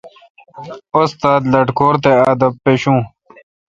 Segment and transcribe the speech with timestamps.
[0.99, 2.95] استاد لٹکور تھ ادب مشو۔